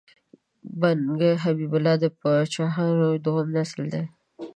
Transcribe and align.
بنګ 0.79 1.19
حبیب 1.43 1.71
الله 1.77 1.95
د 2.03 2.05
پایلوچانو 2.19 3.09
دوهم 3.25 3.47
نسل 3.57 3.81
دی. 3.93 4.03